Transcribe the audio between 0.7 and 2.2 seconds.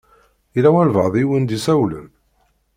walebɛaḍ i wen-d-isawlen?